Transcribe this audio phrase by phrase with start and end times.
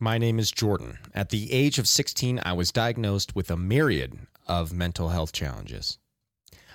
[0.00, 0.98] My name is Jordan.
[1.12, 5.98] At the age of 16, I was diagnosed with a myriad of mental health challenges.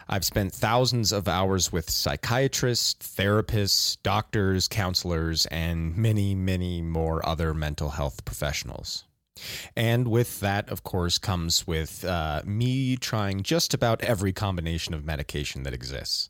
[0.10, 7.54] I've spent thousands of hours with psychiatrists, therapists, doctors, counselors, and many, many more other
[7.54, 9.06] mental health professionals.
[9.74, 15.06] And with that, of course, comes with uh, me trying just about every combination of
[15.06, 16.30] medication that exists.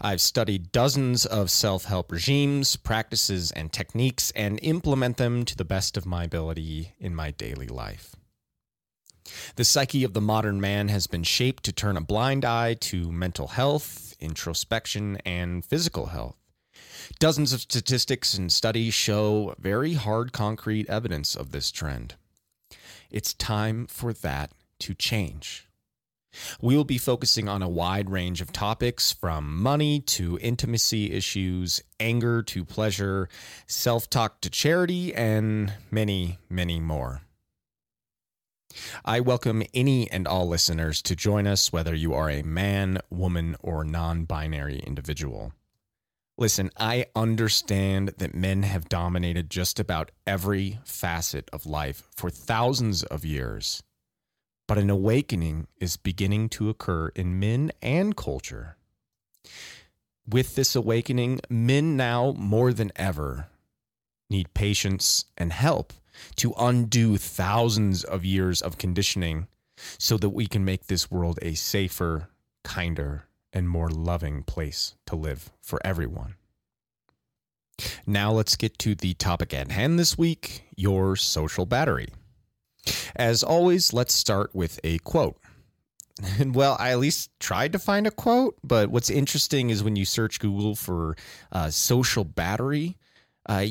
[0.00, 5.64] I've studied dozens of self help regimes, practices, and techniques and implement them to the
[5.64, 8.14] best of my ability in my daily life.
[9.56, 13.10] The psyche of the modern man has been shaped to turn a blind eye to
[13.10, 16.36] mental health, introspection, and physical health.
[17.18, 22.14] Dozens of statistics and studies show very hard concrete evidence of this trend.
[23.10, 25.68] It's time for that to change.
[26.60, 31.82] We will be focusing on a wide range of topics from money to intimacy issues,
[32.00, 33.28] anger to pleasure,
[33.66, 37.22] self talk to charity, and many, many more.
[39.04, 43.56] I welcome any and all listeners to join us, whether you are a man, woman,
[43.60, 45.52] or non binary individual.
[46.38, 53.02] Listen, I understand that men have dominated just about every facet of life for thousands
[53.04, 53.82] of years,
[54.66, 58.76] but an awakening is beginning to occur in men and culture.
[60.28, 63.48] With this awakening, men now more than ever
[64.28, 65.92] need patience and help
[66.36, 69.46] to undo thousands of years of conditioning
[69.98, 72.28] so that we can make this world a safer,
[72.64, 76.34] kinder, and more loving place to live for everyone.
[78.06, 82.08] Now let's get to the topic at hand this week your social battery.
[83.14, 85.36] As always, let's start with a quote.
[86.38, 89.96] And well, I at least tried to find a quote, but what's interesting is when
[89.96, 91.16] you search Google for
[91.52, 92.96] uh, social battery,
[93.48, 93.66] uh,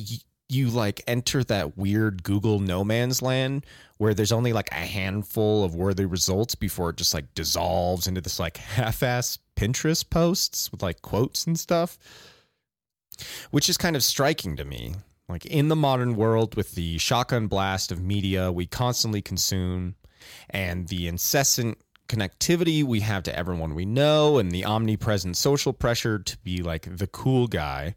[0.48, 3.66] you like enter that weird Google no man's land
[3.98, 8.22] where there's only like a handful of worthy results before it just like dissolves into
[8.22, 11.98] this like half-ass Pinterest posts with like quotes and stuff.
[13.52, 14.96] Which is kind of striking to me.
[15.28, 19.96] Like in the modern world with the shotgun blast of media we constantly consume
[20.50, 26.20] and the incessant connectivity we have to everyone we know and the omnipresent social pressure
[26.20, 27.96] to be like the cool guy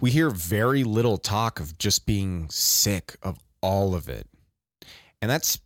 [0.00, 4.26] we hear very little talk of just being sick of all of it.
[5.20, 5.58] And that's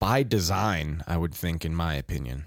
[0.00, 2.44] by design, I would think, in my opinion.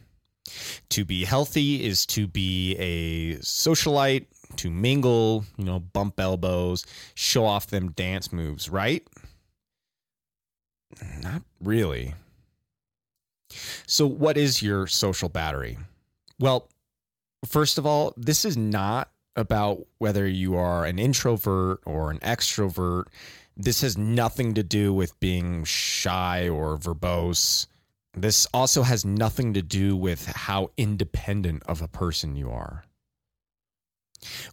[0.89, 6.85] To be healthy is to be a socialite, to mingle, you know, bump elbows,
[7.15, 9.05] show off them dance moves, right?
[11.21, 12.13] Not really.
[13.85, 15.77] So, what is your social battery?
[16.39, 16.69] Well,
[17.45, 23.05] first of all, this is not about whether you are an introvert or an extrovert.
[23.55, 27.67] This has nothing to do with being shy or verbose.
[28.13, 32.83] This also has nothing to do with how independent of a person you are.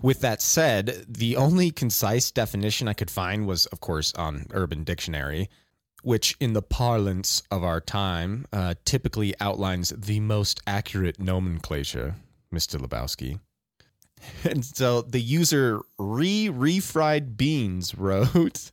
[0.02, 4.84] With that said, the only concise definition I could find was, of course, on Urban
[4.84, 5.48] Dictionary,
[6.02, 12.16] which, in the parlance of our time, uh, typically outlines the most accurate nomenclature,
[12.52, 12.78] Mr.
[12.78, 13.40] Lebowski.
[14.42, 18.70] And so the user re refried beans wrote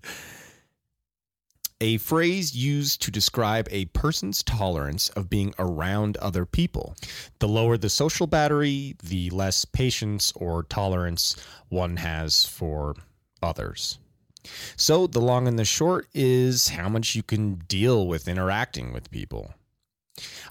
[1.82, 6.96] a phrase used to describe a person's tolerance of being around other people.
[7.40, 11.36] The lower the social battery, the less patience or tolerance
[11.70, 12.96] one has for
[13.42, 13.98] others.
[14.76, 19.12] So, the long and the short is how much you can deal with interacting with
[19.12, 19.54] people.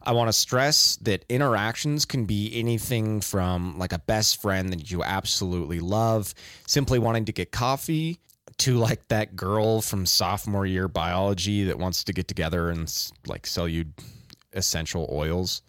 [0.03, 4.91] I want to stress that interactions can be anything from like a best friend that
[4.91, 6.35] you absolutely love,
[6.67, 8.19] simply wanting to get coffee,
[8.61, 13.47] to like that girl from sophomore year biology that wants to get together and like
[13.47, 13.87] sell you
[14.53, 15.63] essential oils.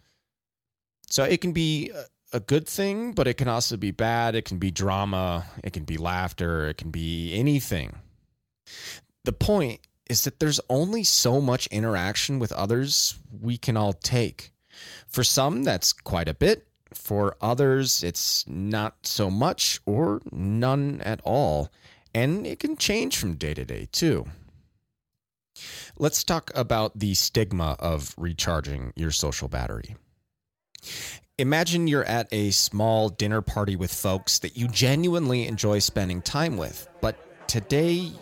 [1.08, 1.90] So it can be
[2.32, 4.34] a good thing, but it can also be bad.
[4.34, 7.96] It can be drama, it can be laughter, it can be anything.
[9.24, 14.52] The point is that there's only so much interaction with others we can all take.
[15.06, 16.66] For some, that's quite a bit.
[16.94, 21.70] For others, it's not so much or none at all.
[22.14, 24.26] And it can change from day to day, too.
[25.98, 29.96] Let's talk about the stigma of recharging your social battery.
[31.38, 36.56] Imagine you're at a small dinner party with folks that you genuinely enjoy spending time
[36.56, 38.12] with, but today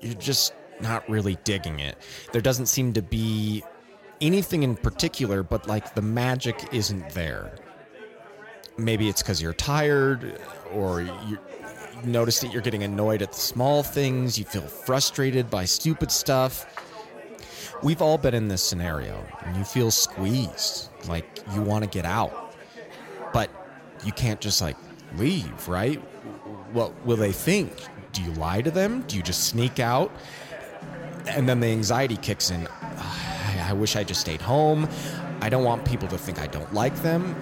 [0.00, 1.96] you're just not really digging it.
[2.32, 3.64] There doesn't seem to be
[4.20, 7.56] anything in particular, but like the magic isn't there.
[8.76, 10.40] Maybe it's because you're tired
[10.72, 11.38] or you
[12.04, 16.66] notice that you're getting annoyed at the small things, you feel frustrated by stupid stuff.
[17.82, 22.04] We've all been in this scenario, and you feel squeezed, like you want to get
[22.04, 22.54] out.
[23.32, 23.50] But
[24.04, 24.76] you can't just like
[25.16, 25.98] leave, right?
[26.72, 27.72] What will they think?
[28.12, 29.02] Do you lie to them?
[29.02, 30.10] Do you just sneak out?
[31.26, 32.66] And then the anxiety kicks in.
[32.66, 34.88] I wish I just stayed home.
[35.40, 37.34] I don't want people to think I don't like them.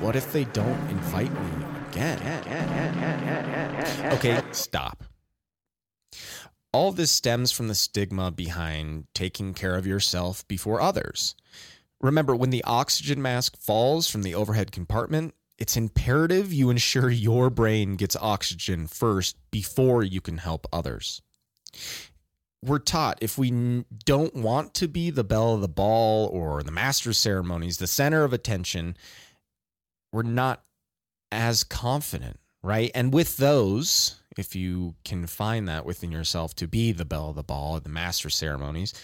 [0.00, 2.18] What if they don't invite me again?
[4.14, 5.04] Okay, stop.
[6.72, 11.34] All this stems from the stigma behind taking care of yourself before others.
[12.00, 17.48] Remember, when the oxygen mask falls from the overhead compartment, it's imperative you ensure your
[17.48, 21.22] brain gets oxygen first before you can help others.
[22.62, 26.72] We're taught if we don't want to be the belle of the ball or the
[26.72, 28.96] master ceremonies, the center of attention,
[30.12, 30.62] we're not
[31.36, 32.90] as confident, right?
[32.94, 37.36] And with those, if you can find that within yourself to be the belle of
[37.36, 38.94] the ball, the master ceremonies,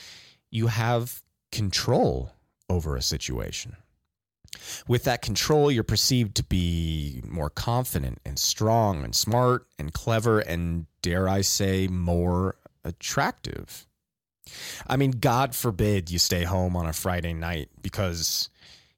[0.50, 2.32] you have control
[2.68, 3.76] over a situation.
[4.86, 10.40] With that control, you're perceived to be more confident and strong and smart and clever
[10.40, 13.86] and, dare I say, more attractive.
[14.86, 18.50] I mean, God forbid you stay home on a Friday night because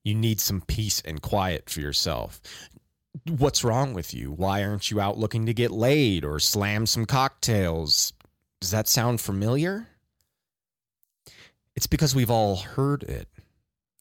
[0.02, 2.40] you need some peace and quiet for yourself.
[3.22, 4.32] What's wrong with you?
[4.32, 8.12] Why aren't you out looking to get laid or slam some cocktails?
[8.60, 9.86] Does that sound familiar?
[11.76, 13.28] It's because we've all heard it,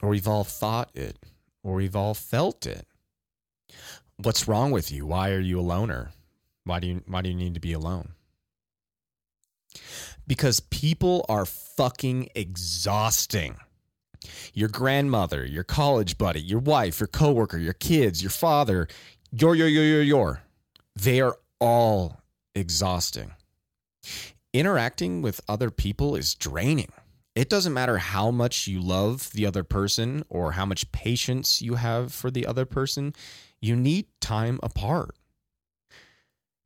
[0.01, 1.17] or we've all thought it,
[1.63, 2.87] or we've all felt it.
[4.17, 5.05] What's wrong with you?
[5.05, 6.11] Why are you a loner?
[6.65, 8.09] Why do you why do you need to be alone?
[10.25, 13.57] Because people are fucking exhausting.
[14.53, 18.87] Your grandmother, your college buddy, your wife, your coworker, your kids, your father,
[19.31, 20.43] your your your your your.
[20.95, 22.21] They are all
[22.55, 23.33] exhausting.
[24.53, 26.91] Interacting with other people is draining.
[27.35, 31.75] It doesn't matter how much you love the other person or how much patience you
[31.75, 33.13] have for the other person,
[33.59, 35.15] you need time apart.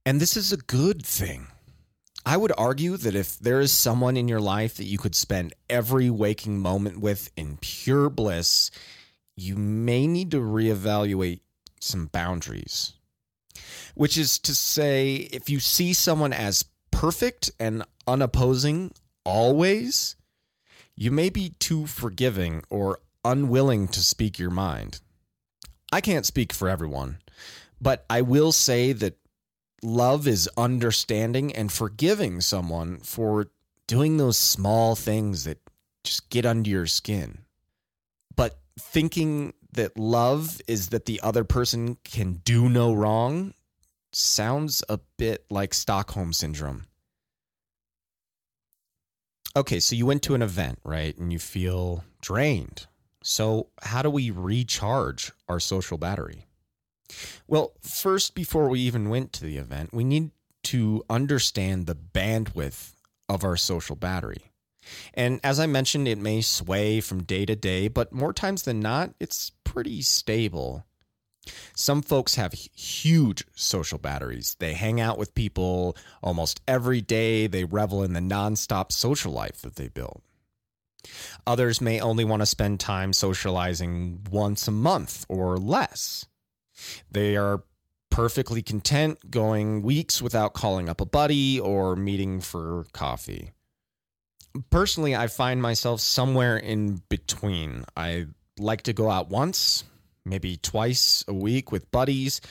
[0.05, 1.47] And this is a good thing.
[2.27, 5.55] I would argue that if there is someone in your life that you could spend
[5.69, 8.69] every waking moment with in pure bliss,
[9.37, 11.39] you may need to reevaluate
[11.79, 12.91] some boundaries.
[13.95, 18.91] Which is to say, if you see someone as perfect and unopposing
[19.23, 20.17] always,
[20.97, 24.99] you may be too forgiving or unwilling to speak your mind.
[25.93, 27.19] I can't speak for everyone,
[27.79, 29.17] but I will say that
[29.81, 33.47] love is understanding and forgiving someone for
[33.87, 35.59] doing those small things that
[36.03, 37.39] just get under your skin.
[38.35, 43.53] But thinking that love is that the other person can do no wrong
[44.11, 46.85] sounds a bit like Stockholm syndrome
[49.57, 51.17] okay, so you went to an event, right?
[51.17, 52.85] And you feel drained.
[53.23, 56.46] So, how do we recharge our social battery?
[57.47, 60.31] Well, first, before we even went to the event, we need
[60.63, 62.93] to understand the bandwidth
[63.29, 64.51] of our social battery.
[65.13, 68.79] And as I mentioned, it may sway from day to day, but more times than
[68.79, 70.85] not, it's pretty stable.
[71.75, 74.55] Some folks have huge social batteries.
[74.59, 77.47] They hang out with people almost every day.
[77.47, 80.21] They revel in the nonstop social life that they build.
[81.45, 86.25] Others may only want to spend time socializing once a month or less.
[87.11, 87.63] They are
[88.09, 93.51] perfectly content going weeks without calling up a buddy or meeting for coffee.
[94.69, 97.85] Personally, I find myself somewhere in between.
[97.95, 99.83] I like to go out once,
[100.25, 102.41] maybe twice a week with buddies.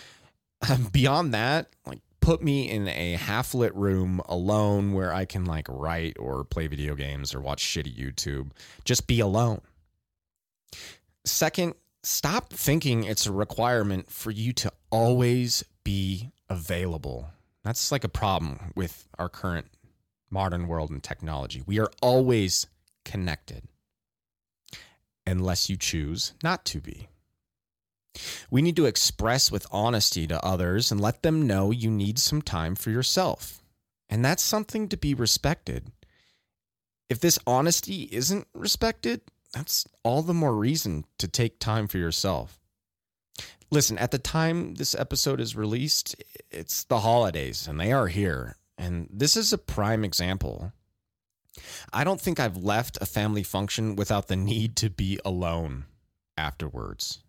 [0.92, 5.66] Beyond that, like put me in a half lit room alone where I can like
[5.68, 8.50] write or play video games or watch shitty YouTube.
[8.84, 9.60] Just be alone.
[11.24, 11.74] Second,
[12.06, 17.28] stop thinking it's a requirement for you to always be available.
[17.64, 19.66] That's like a problem with our current
[20.30, 21.62] modern world and technology.
[21.66, 22.68] We are always
[23.04, 23.64] connected
[25.26, 27.08] unless you choose not to be.
[28.50, 32.40] We need to express with honesty to others and let them know you need some
[32.40, 33.60] time for yourself.
[34.08, 35.90] And that's something to be respected.
[37.10, 39.22] If this honesty isn't respected,
[39.56, 42.60] that's all the more reason to take time for yourself.
[43.70, 46.14] Listen, at the time this episode is released,
[46.50, 48.56] it's the holidays and they are here.
[48.76, 50.72] And this is a prime example.
[51.90, 55.86] I don't think I've left a family function without the need to be alone
[56.36, 57.22] afterwards.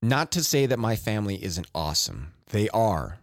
[0.00, 3.18] Not to say that my family isn't awesome, they are.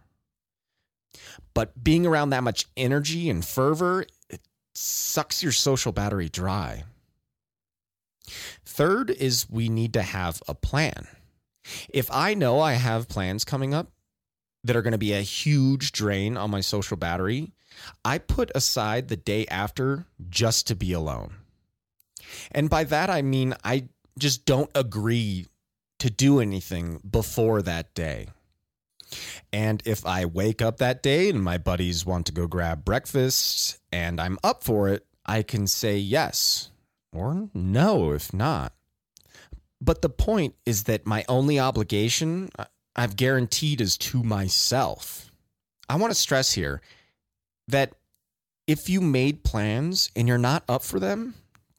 [1.54, 4.40] but being around that much energy and fervor, it
[4.74, 6.84] sucks your social battery dry.
[8.26, 11.06] Third is we need to have a plan.
[11.88, 13.90] If I know I have plans coming up
[14.64, 17.52] that are going to be a huge drain on my social battery,
[18.04, 21.34] I put aside the day after just to be alone.
[22.52, 25.46] And by that, I mean I just don't agree
[25.98, 28.28] to do anything before that day.
[29.52, 33.78] And if I wake up that day and my buddies want to go grab breakfast
[33.92, 36.70] and I'm up for it, I can say yes
[37.12, 38.72] or no if not.
[39.80, 42.48] But the point is that my only obligation
[42.94, 45.30] I've guaranteed is to myself.
[45.88, 46.80] I want to stress here
[47.68, 47.92] that
[48.66, 51.34] if you made plans and you're not up for them,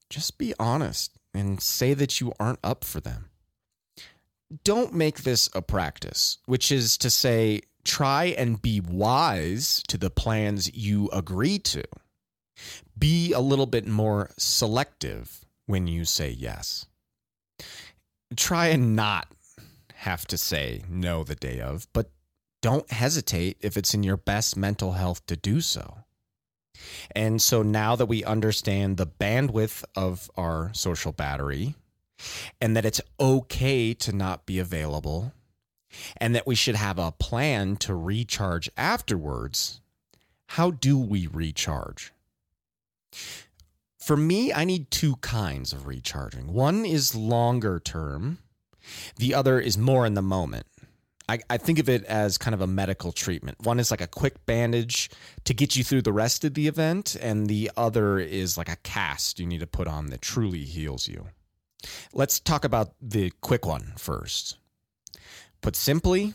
[0.10, 3.30] just be honest and say that you aren't up for them.
[4.64, 10.10] Don't make this a practice, which is to say, try and be wise to the
[10.10, 11.84] plans you agree to.
[12.98, 16.86] Be a little bit more selective when you say yes.
[18.36, 19.28] Try and not
[19.94, 22.10] have to say no the day of, but
[22.62, 26.00] don't hesitate if it's in your best mental health to do so.
[27.16, 31.76] And so now that we understand the bandwidth of our social battery
[32.62, 35.34] and that it's okay to not be available
[36.18, 39.82] and that we should have a plan to recharge afterwards,
[40.50, 42.12] how do we recharge?
[44.00, 46.54] For me, I need two kinds of recharging.
[46.54, 48.40] One is longer term,
[49.18, 50.66] the other is more in the moment.
[51.30, 53.58] I, I think of it as kind of a medical treatment.
[53.62, 55.10] One is like a quick bandage
[55.44, 58.78] to get you through the rest of the event, and the other is like a
[58.78, 61.28] cast you need to put on that truly heals you.
[62.14, 64.58] Let's talk about the quick one first.
[65.62, 66.34] Put simply,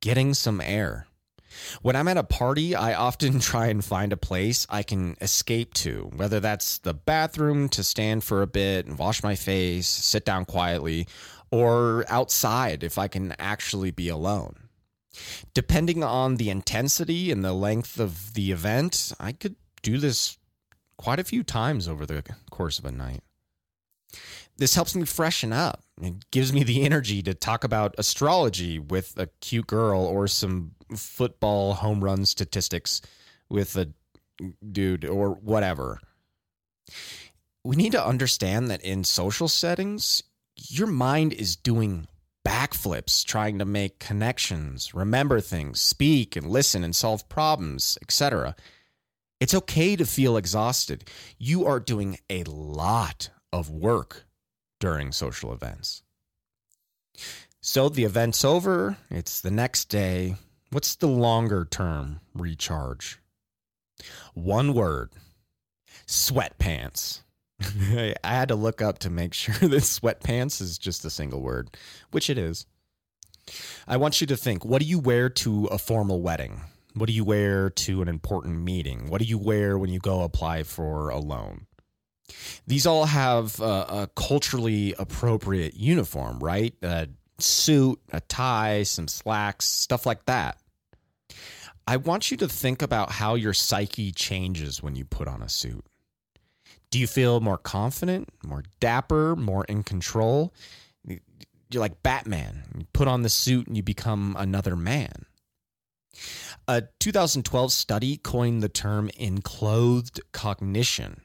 [0.00, 1.08] getting some air.
[1.82, 5.74] When I'm at a party, I often try and find a place I can escape
[5.74, 10.24] to, whether that's the bathroom to stand for a bit and wash my face, sit
[10.24, 11.06] down quietly,
[11.50, 14.68] or outside if I can actually be alone.
[15.54, 20.38] Depending on the intensity and the length of the event, I could do this
[20.96, 23.22] quite a few times over the course of a night.
[24.56, 25.82] This helps me freshen up.
[26.02, 30.72] It gives me the energy to talk about astrology with a cute girl or some
[30.96, 33.00] football home run statistics
[33.48, 33.88] with a
[34.70, 36.00] dude or whatever.
[37.64, 40.22] We need to understand that in social settings,
[40.56, 42.06] your mind is doing
[42.46, 48.56] backflips trying to make connections, remember things, speak and listen and solve problems, etc.
[49.40, 51.04] It's okay to feel exhausted.
[51.38, 54.24] You are doing a lot of work
[54.80, 56.02] during social events.
[57.60, 60.36] So the event's over, it's the next day.
[60.70, 63.20] What's the longer term recharge?
[64.34, 65.12] One word
[66.06, 67.22] sweatpants.
[67.60, 71.76] I had to look up to make sure that sweatpants is just a single word,
[72.10, 72.66] which it is.
[73.86, 76.60] I want you to think what do you wear to a formal wedding?
[76.94, 79.08] What do you wear to an important meeting?
[79.08, 81.66] What do you wear when you go apply for a loan?
[82.66, 86.74] These all have a, a culturally appropriate uniform, right?
[86.82, 87.08] A
[87.38, 90.58] suit, a tie, some slacks, stuff like that.
[91.86, 95.48] I want you to think about how your psyche changes when you put on a
[95.48, 95.84] suit.
[96.90, 100.52] Do you feel more confident, more dapper, more in control?
[101.06, 102.64] You're like Batman.
[102.76, 105.26] You put on the suit and you become another man.
[106.66, 111.22] A 2012 study coined the term enclothed cognition.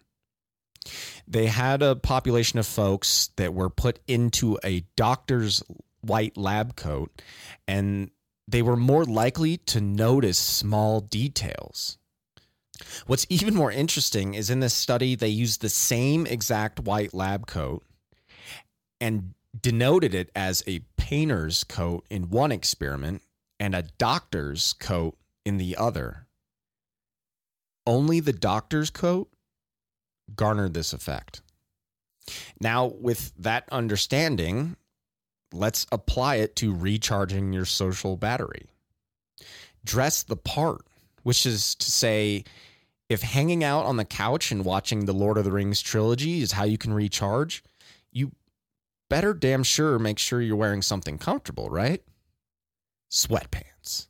[1.28, 5.64] They had a population of folks that were put into a doctor's
[6.04, 7.22] white lab coat,
[7.68, 8.12] and
[8.48, 11.98] they were more likely to notice small details.
[13.08, 17.48] What's even more interesting is in this study, they used the same exact white lab
[17.48, 17.84] coat
[19.00, 23.22] and denoted it as a painter's coat in one experiment
[23.60, 26.28] and a doctor's coat in the other.
[27.86, 29.30] Only the doctor's coat
[30.36, 31.42] garnered this effect.
[32.60, 34.78] Now, with that understanding,
[35.54, 38.68] let's apply it to recharging your social battery.
[39.86, 40.82] Dress the part,
[41.24, 42.44] which is to say,
[43.10, 46.54] if hanging out on the couch and watching the Lord of the Rings trilogy is
[46.54, 47.64] how you can recharge,
[48.12, 48.32] you
[49.10, 52.02] better damn sure make sure you're wearing something comfortable, right?
[53.12, 54.08] Sweatpants.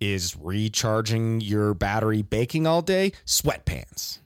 [0.00, 3.12] Is recharging your battery baking all day?
[3.26, 4.18] Sweatpants.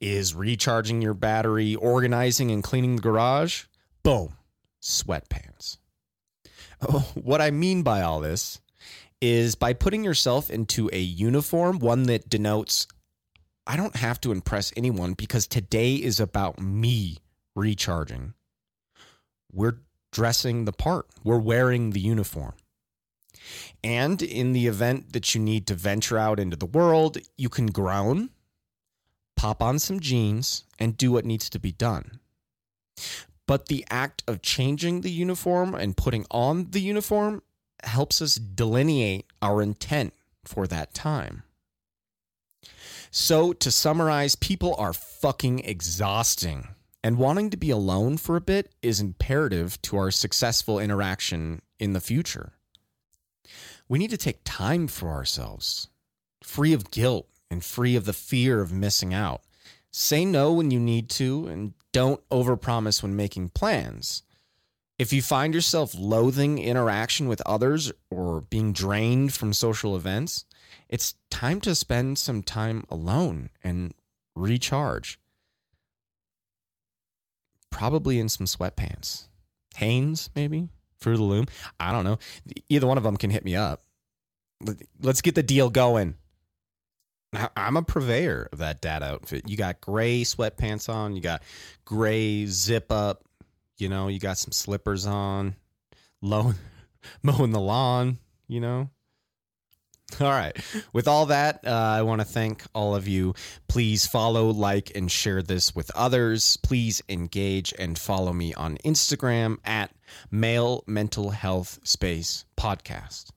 [0.00, 3.64] Is recharging your battery organizing and cleaning the garage?
[4.04, 4.37] Boom,
[4.82, 5.78] sweatpants.
[6.80, 8.60] Oh, what I mean by all this
[9.20, 12.86] is by putting yourself into a uniform, one that denotes
[13.68, 17.18] I don't have to impress anyone because today is about me
[17.54, 18.32] recharging.
[19.52, 19.80] We're
[20.10, 22.54] dressing the part, we're wearing the uniform.
[23.84, 27.66] And in the event that you need to venture out into the world, you can
[27.66, 28.30] groan,
[29.36, 32.20] pop on some jeans, and do what needs to be done.
[33.48, 37.42] But the act of changing the uniform and putting on the uniform
[37.82, 40.12] helps us delineate our intent
[40.44, 41.44] for that time.
[43.10, 46.68] So, to summarize, people are fucking exhausting,
[47.02, 51.94] and wanting to be alone for a bit is imperative to our successful interaction in
[51.94, 52.52] the future.
[53.88, 55.88] We need to take time for ourselves,
[56.42, 59.40] free of guilt and free of the fear of missing out.
[60.00, 64.22] Say no when you need to, and don't overpromise when making plans.
[64.96, 70.44] If you find yourself loathing interaction with others or being drained from social events,
[70.88, 73.92] it's time to spend some time alone and
[74.36, 75.18] recharge.
[77.68, 79.26] Probably in some sweatpants.
[79.74, 80.68] Hanes, maybe?
[81.00, 81.46] Fruit of the Loom.
[81.80, 82.20] I don't know.
[82.68, 83.82] Either one of them can hit me up.
[85.02, 86.14] Let's get the deal going.
[87.56, 89.48] I'm a purveyor of that dad outfit.
[89.48, 91.42] You got gray sweatpants on, you got
[91.84, 93.24] gray zip up,
[93.76, 95.54] you know, you got some slippers on,
[96.22, 96.54] low,
[97.22, 98.90] mowing the lawn, you know.
[100.20, 100.56] All right.
[100.92, 103.34] With all that, uh, I want to thank all of you.
[103.68, 106.56] Please follow, like, and share this with others.
[106.56, 109.92] Please engage and follow me on Instagram at
[110.30, 113.32] Male Mental Health Space Podcast.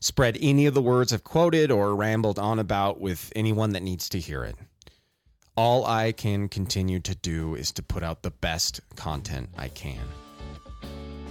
[0.00, 4.08] Spread any of the words I've quoted or rambled on about with anyone that needs
[4.10, 4.56] to hear it.
[5.56, 10.00] All I can continue to do is to put out the best content I can.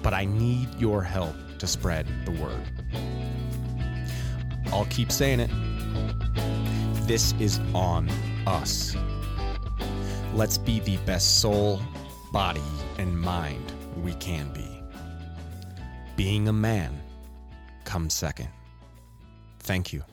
[0.04, 2.62] But I need your help to spread the word.
[4.74, 5.50] I'll keep saying it.
[7.08, 8.10] This is on
[8.46, 8.96] us.
[10.34, 11.82] Let's be the best soul,
[12.34, 12.62] body,
[12.98, 13.72] and mind
[14.04, 14.84] we can be.
[16.18, 16.97] Being a man
[17.88, 18.50] comes second.
[19.60, 20.04] Thank you.